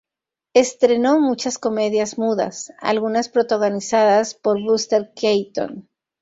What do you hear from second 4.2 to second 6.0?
por Buster Keaton.